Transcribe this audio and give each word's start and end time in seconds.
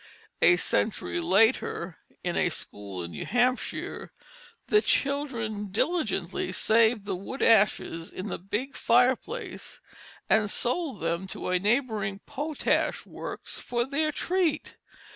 A 0.41 0.55
century 0.55 1.19
later, 1.19 1.99
in 2.23 2.35
a 2.35 2.49
school 2.49 3.03
in 3.03 3.11
New 3.11 3.27
Hampshire, 3.27 4.11
the 4.65 4.81
children 4.81 5.67
diligently 5.71 6.51
saved 6.51 7.05
the 7.05 7.15
wood 7.15 7.43
ashes 7.43 8.11
in 8.11 8.27
the 8.27 8.39
big 8.39 8.75
fireplace 8.75 9.79
and 10.27 10.49
sold 10.49 11.01
them 11.01 11.27
to 11.27 11.49
a 11.49 11.59
neighboring 11.59 12.19
potash 12.25 13.05
works 13.05 13.59
for 13.59 13.85
their 13.85 14.11
treat. 14.11 14.75